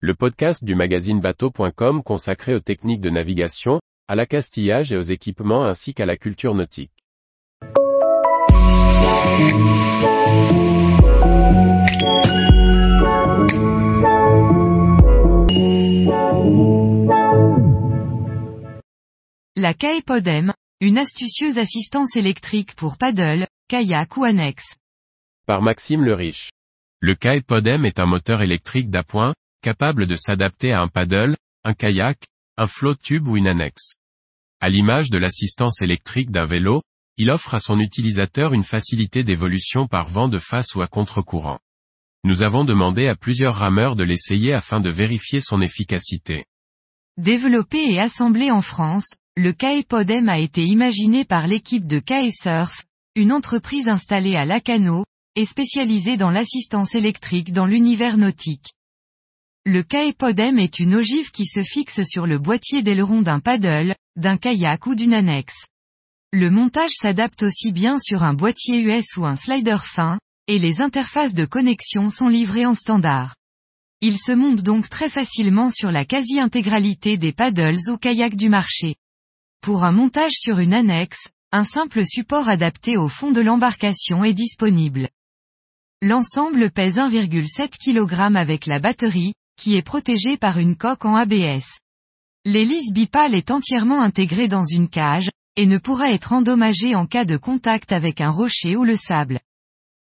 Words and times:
le 0.00 0.14
podcast 0.14 0.62
du 0.62 0.74
magazine 0.74 1.20
bateau.com 1.20 2.02
consacré 2.02 2.54
aux 2.54 2.60
techniques 2.60 3.00
de 3.00 3.08
navigation, 3.08 3.80
à 4.08 4.14
l'accastillage 4.14 4.92
et 4.92 4.96
aux 4.96 5.02
équipements 5.02 5.64
ainsi 5.64 5.94
qu'à 5.94 6.04
la 6.04 6.18
culture 6.18 6.54
nautique. 6.54 6.92
La 19.56 19.72
Caepodem, 19.72 20.52
une 20.82 20.98
astucieuse 20.98 21.58
assistance 21.58 22.16
électrique 22.16 22.74
pour 22.74 22.98
paddle, 22.98 23.46
kayak 23.68 24.14
ou 24.18 24.24
annexe. 24.24 24.76
Par 25.46 25.62
Maxime 25.62 26.04
le 26.04 26.12
Riche. 26.12 26.50
Le 27.00 27.14
Caepodem 27.14 27.86
est 27.86 27.98
un 27.98 28.06
moteur 28.06 28.42
électrique 28.42 28.90
d'appoint, 28.90 29.32
capable 29.66 30.06
de 30.06 30.14
s'adapter 30.14 30.70
à 30.70 30.80
un 30.80 30.86
paddle, 30.86 31.36
un 31.64 31.74
kayak, 31.74 32.24
un 32.56 32.66
float 32.66 32.94
tube 33.02 33.26
ou 33.26 33.36
une 33.36 33.48
annexe. 33.48 33.96
À 34.60 34.68
l'image 34.68 35.10
de 35.10 35.18
l'assistance 35.18 35.82
électrique 35.82 36.30
d'un 36.30 36.44
vélo, 36.44 36.82
il 37.16 37.32
offre 37.32 37.52
à 37.52 37.58
son 37.58 37.80
utilisateur 37.80 38.52
une 38.52 38.62
facilité 38.62 39.24
d'évolution 39.24 39.88
par 39.88 40.06
vent 40.06 40.28
de 40.28 40.38
face 40.38 40.76
ou 40.76 40.82
à 40.82 40.86
contre-courant. 40.86 41.58
Nous 42.22 42.44
avons 42.44 42.64
demandé 42.64 43.08
à 43.08 43.16
plusieurs 43.16 43.56
rameurs 43.56 43.96
de 43.96 44.04
l'essayer 44.04 44.52
afin 44.52 44.78
de 44.78 44.88
vérifier 44.88 45.40
son 45.40 45.60
efficacité. 45.60 46.44
Développé 47.16 47.90
et 47.90 47.98
assemblé 47.98 48.52
en 48.52 48.60
France, 48.60 49.16
le 49.36 49.52
Caepodem 49.52 50.28
a 50.28 50.38
été 50.38 50.62
imaginé 50.62 51.24
par 51.24 51.48
l'équipe 51.48 51.88
de 51.88 51.98
Caesurf, 51.98 52.84
une 53.16 53.32
entreprise 53.32 53.88
installée 53.88 54.36
à 54.36 54.44
Lacano, 54.44 55.04
et 55.34 55.44
spécialisée 55.44 56.16
dans 56.16 56.30
l'assistance 56.30 56.94
électrique 56.94 57.52
dans 57.52 57.66
l'univers 57.66 58.16
nautique. 58.16 58.75
Le 59.68 59.82
Caepodem 59.82 60.60
est 60.60 60.78
une 60.78 60.94
ogive 60.94 61.32
qui 61.32 61.44
se 61.44 61.64
fixe 61.64 62.00
sur 62.04 62.28
le 62.28 62.38
boîtier 62.38 62.84
d'aileron 62.84 63.22
d'un 63.22 63.40
paddle, 63.40 63.96
d'un 64.14 64.36
kayak 64.36 64.86
ou 64.86 64.94
d'une 64.94 65.12
annexe. 65.12 65.66
Le 66.32 66.50
montage 66.50 66.92
s'adapte 66.92 67.42
aussi 67.42 67.72
bien 67.72 67.98
sur 67.98 68.22
un 68.22 68.32
boîtier 68.32 68.80
US 68.82 69.16
ou 69.16 69.26
un 69.26 69.34
slider 69.34 69.78
fin, 69.82 70.20
et 70.46 70.60
les 70.60 70.80
interfaces 70.80 71.34
de 71.34 71.44
connexion 71.46 72.10
sont 72.10 72.28
livrées 72.28 72.64
en 72.64 72.76
standard. 72.76 73.34
Il 74.00 74.18
se 74.18 74.30
monte 74.30 74.62
donc 74.62 74.88
très 74.88 75.08
facilement 75.08 75.70
sur 75.70 75.90
la 75.90 76.04
quasi-intégralité 76.04 77.18
des 77.18 77.32
paddles 77.32 77.90
ou 77.90 77.96
kayaks 77.96 78.36
du 78.36 78.48
marché. 78.48 78.94
Pour 79.62 79.82
un 79.82 79.90
montage 79.90 80.34
sur 80.34 80.60
une 80.60 80.74
annexe, 80.74 81.26
un 81.50 81.64
simple 81.64 82.04
support 82.06 82.48
adapté 82.48 82.96
au 82.96 83.08
fond 83.08 83.32
de 83.32 83.40
l'embarcation 83.40 84.22
est 84.22 84.32
disponible. 84.32 85.08
L'ensemble 86.02 86.70
pèse 86.70 86.98
1,7 86.98 87.70
kg 87.84 88.36
avec 88.36 88.66
la 88.66 88.78
batterie, 88.78 89.34
qui 89.56 89.76
est 89.76 89.82
protégée 89.82 90.36
par 90.36 90.58
une 90.58 90.76
coque 90.76 91.04
en 91.04 91.14
ABS. 91.14 91.66
L'hélice 92.44 92.92
bipale 92.92 93.34
est 93.34 93.50
entièrement 93.50 94.00
intégrée 94.00 94.48
dans 94.48 94.64
une 94.64 94.88
cage, 94.88 95.30
et 95.56 95.66
ne 95.66 95.78
pourra 95.78 96.12
être 96.12 96.32
endommagée 96.32 96.94
en 96.94 97.06
cas 97.06 97.24
de 97.24 97.36
contact 97.36 97.90
avec 97.92 98.20
un 98.20 98.30
rocher 98.30 98.76
ou 98.76 98.84
le 98.84 98.96
sable. 98.96 99.40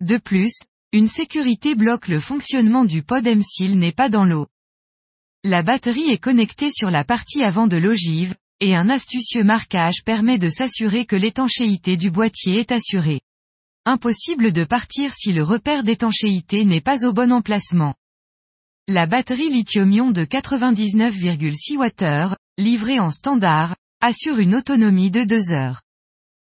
De 0.00 0.16
plus, 0.16 0.54
une 0.92 1.08
sécurité 1.08 1.74
bloque 1.74 2.08
le 2.08 2.20
fonctionnement 2.20 2.84
du 2.84 3.02
pod 3.02 3.26
M 3.26 3.42
s'il 3.42 3.78
n'est 3.78 3.92
pas 3.92 4.08
dans 4.08 4.24
l'eau. 4.24 4.46
La 5.44 5.62
batterie 5.62 6.10
est 6.10 6.18
connectée 6.18 6.70
sur 6.70 6.90
la 6.90 7.04
partie 7.04 7.42
avant 7.42 7.66
de 7.66 7.76
l'ogive, 7.76 8.34
et 8.60 8.74
un 8.74 8.88
astucieux 8.88 9.44
marquage 9.44 10.02
permet 10.04 10.38
de 10.38 10.48
s'assurer 10.48 11.06
que 11.06 11.16
l'étanchéité 11.16 11.96
du 11.96 12.10
boîtier 12.10 12.60
est 12.60 12.72
assurée. 12.72 13.20
Impossible 13.86 14.52
de 14.52 14.64
partir 14.64 15.14
si 15.14 15.32
le 15.32 15.42
repère 15.42 15.82
d'étanchéité 15.82 16.64
n'est 16.64 16.82
pas 16.82 17.06
au 17.06 17.12
bon 17.12 17.32
emplacement. 17.32 17.94
La 18.88 19.06
batterie 19.06 19.50
lithium-ion 19.50 20.10
de 20.10 20.24
99,6 20.24 21.76
Wh, 21.76 22.34
livrée 22.58 22.98
en 22.98 23.10
standard, 23.10 23.76
assure 24.00 24.38
une 24.38 24.54
autonomie 24.54 25.10
de 25.10 25.22
2 25.22 25.52
heures. 25.52 25.82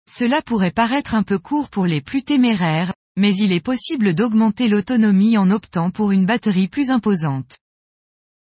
Cela 0.09 0.41
pourrait 0.41 0.71
paraître 0.71 1.13
un 1.13 1.23
peu 1.23 1.37
court 1.37 1.69
pour 1.69 1.85
les 1.85 2.01
plus 2.01 2.23
téméraires, 2.23 2.93
mais 3.17 3.35
il 3.35 3.51
est 3.51 3.59
possible 3.59 4.15
d'augmenter 4.15 4.67
l'autonomie 4.67 5.37
en 5.37 5.51
optant 5.51 5.91
pour 5.91 6.11
une 6.11 6.25
batterie 6.25 6.67
plus 6.67 6.89
imposante. 6.89 7.59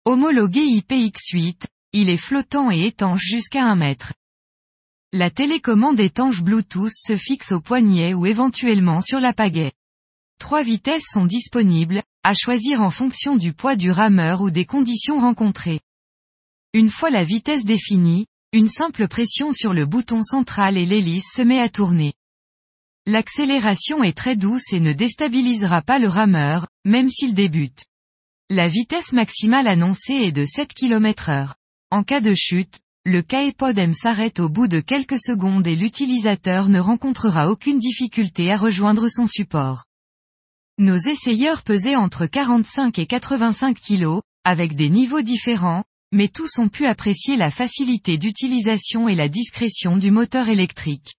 Homologué 0.04 0.62
IPX8, 0.62 1.66
il 1.92 2.08
est 2.08 2.16
flottant 2.16 2.72
et 2.72 2.86
étanche 2.86 3.22
jusqu'à 3.22 3.66
1 3.66 3.76
mètre. 3.76 4.12
La 5.12 5.30
télécommande 5.30 6.00
étanche 6.00 6.42
Bluetooth 6.42 6.90
se 6.90 7.16
fixe 7.16 7.52
au 7.52 7.60
poignet 7.60 8.14
ou 8.14 8.26
éventuellement 8.26 9.02
sur 9.02 9.20
la 9.20 9.34
pagaie. 9.34 9.72
Trois 10.38 10.62
vitesses 10.62 11.06
sont 11.10 11.26
disponibles, 11.26 12.02
à 12.22 12.34
choisir 12.34 12.82
en 12.82 12.90
fonction 12.90 13.36
du 13.36 13.52
poids 13.52 13.76
du 13.76 13.90
rameur 13.90 14.40
ou 14.40 14.50
des 14.50 14.64
conditions 14.64 15.18
rencontrées. 15.18 15.80
Une 16.74 16.90
fois 16.90 17.10
la 17.10 17.24
vitesse 17.24 17.64
définie, 17.64 18.26
une 18.52 18.68
simple 18.68 19.08
pression 19.08 19.52
sur 19.52 19.72
le 19.72 19.86
bouton 19.86 20.22
central 20.22 20.76
et 20.76 20.86
l'hélice 20.86 21.30
se 21.34 21.42
met 21.42 21.58
à 21.58 21.68
tourner. 21.68 22.12
L'accélération 23.06 24.04
est 24.04 24.16
très 24.16 24.36
douce 24.36 24.72
et 24.72 24.80
ne 24.80 24.92
déstabilisera 24.92 25.82
pas 25.82 25.98
le 25.98 26.08
rameur, 26.08 26.68
même 26.84 27.10
s'il 27.10 27.34
débute. 27.34 27.84
La 28.48 28.68
vitesse 28.68 29.12
maximale 29.12 29.66
annoncée 29.66 30.12
est 30.12 30.32
de 30.32 30.44
7 30.44 30.72
km 30.74 31.30
heure. 31.30 31.54
En 31.90 32.04
cas 32.04 32.20
de 32.20 32.34
chute, 32.34 32.80
le 33.04 33.22
Caepod 33.22 33.76
M 33.76 33.94
s'arrête 33.94 34.38
au 34.38 34.48
bout 34.48 34.68
de 34.68 34.80
quelques 34.80 35.20
secondes 35.20 35.66
et 35.66 35.74
l'utilisateur 35.74 36.68
ne 36.68 36.78
rencontrera 36.78 37.50
aucune 37.50 37.80
difficulté 37.80 38.52
à 38.52 38.56
rejoindre 38.56 39.08
son 39.08 39.26
support. 39.26 39.84
Nos 40.78 40.96
essayeurs 40.96 41.62
pesaient 41.62 41.96
entre 41.96 42.26
45 42.26 42.98
et 42.98 43.06
85 43.06 43.78
kg, 43.78 44.20
avec 44.44 44.74
des 44.74 44.88
niveaux 44.88 45.22
différents, 45.22 45.84
mais 46.12 46.28
tous 46.28 46.58
ont 46.58 46.68
pu 46.68 46.86
apprécier 46.86 47.36
la 47.36 47.50
facilité 47.50 48.18
d'utilisation 48.18 49.08
et 49.08 49.14
la 49.14 49.28
discrétion 49.28 49.96
du 49.96 50.10
moteur 50.10 50.48
électrique. 50.48 51.14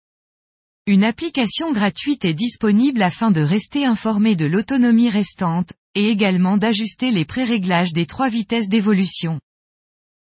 Une 0.85 1.03
application 1.03 1.71
gratuite 1.71 2.25
est 2.25 2.33
disponible 2.33 3.01
afin 3.01 3.31
de 3.31 3.41
rester 3.41 3.85
informé 3.85 4.35
de 4.35 4.45
l'autonomie 4.45 5.09
restante, 5.09 5.71
et 5.95 6.09
également 6.09 6.57
d'ajuster 6.57 7.11
les 7.11 7.23
préréglages 7.23 7.93
des 7.93 8.05
trois 8.05 8.29
vitesses 8.29 8.67
d'évolution. 8.67 9.39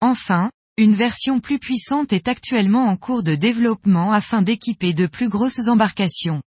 Enfin, 0.01 0.49
une 0.77 0.95
version 0.95 1.41
plus 1.41 1.59
puissante 1.59 2.13
est 2.13 2.29
actuellement 2.29 2.87
en 2.87 2.95
cours 2.95 3.21
de 3.21 3.35
développement 3.35 4.13
afin 4.13 4.41
d'équiper 4.41 4.93
de 4.93 5.07
plus 5.07 5.27
grosses 5.27 5.67
embarcations. 5.67 6.41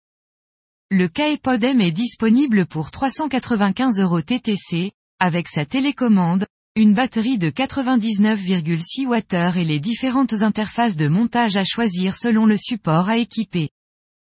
Le 0.94 1.08
Caepodem 1.08 1.80
est 1.80 1.90
disponible 1.90 2.66
pour 2.66 2.90
395 2.90 3.98
euros 3.98 4.20
TTC, 4.20 4.92
avec 5.18 5.48
sa 5.48 5.64
télécommande, 5.64 6.44
une 6.76 6.92
batterie 6.92 7.38
de 7.38 7.48
99,6 7.48 9.06
Wh 9.06 9.58
et 9.58 9.64
les 9.64 9.80
différentes 9.80 10.42
interfaces 10.42 10.96
de 10.96 11.08
montage 11.08 11.56
à 11.56 11.64
choisir 11.64 12.18
selon 12.18 12.44
le 12.44 12.58
support 12.58 13.08
à 13.08 13.16
équiper. 13.16 13.70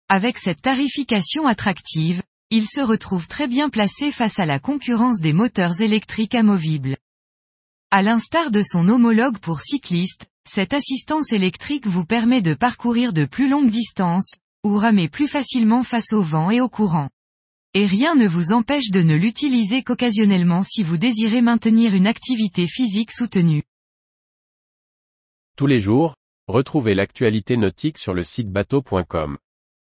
Avec 0.10 0.38
cette 0.38 0.62
tarification 0.62 1.48
attractive, 1.48 2.22
il 2.50 2.68
se 2.68 2.82
retrouve 2.82 3.30
très 3.30 3.48
bien 3.48 3.70
placé 3.70 4.12
face 4.12 4.38
à 4.38 4.46
la 4.46 4.60
concurrence 4.60 5.22
des 5.22 5.32
moteurs 5.32 5.80
électriques 5.80 6.36
amovibles. 6.36 6.98
À 7.92 8.02
l'instar 8.02 8.52
de 8.52 8.62
son 8.62 8.90
homologue 8.90 9.38
pour 9.38 9.62
cyclistes, 9.62 10.26
cette 10.46 10.74
assistance 10.74 11.32
électrique 11.32 11.88
vous 11.88 12.04
permet 12.04 12.42
de 12.42 12.56
parcourir 12.56 13.14
de 13.14 13.24
plus 13.24 13.48
longues 13.48 13.70
distances, 13.70 14.34
ou 14.64 14.78
ramer 14.78 15.08
plus 15.08 15.28
facilement 15.28 15.84
face 15.84 16.14
au 16.14 16.22
vent 16.22 16.52
et 16.52 16.62
au 16.62 16.70
courant. 16.70 17.10
Et 17.74 17.86
rien 17.86 18.16
ne 18.16 18.28
vous 18.28 18.54
empêche 18.54 18.90
de 18.92 19.02
ne 19.02 19.16
l'utiliser 19.16 19.84
qu'occasionnellement 19.84 20.64
si 20.64 20.84
vous 20.84 20.98
désirez 20.98 21.42
maintenir 21.42 21.94
une 21.94 22.08
activité 22.08 22.66
physique 22.68 23.12
soutenue. 23.12 23.64
Tous 25.56 25.68
les 25.68 25.80
jours, 25.80 26.16
retrouvez 26.48 26.96
l'actualité 26.96 27.58
nautique 27.58 27.98
sur 27.98 28.14
le 28.14 28.24
site 28.24 28.50
bateau.com. 28.50 29.38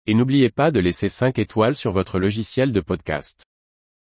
Et 0.06 0.14
n'oubliez 0.14 0.50
pas 0.50 0.70
de 0.70 0.80
laisser 0.80 1.08
5 1.08 1.38
étoiles 1.38 1.76
sur 1.76 1.92
votre 1.92 2.18
logiciel 2.18 2.72
de 2.72 2.80
podcast. 2.80 3.44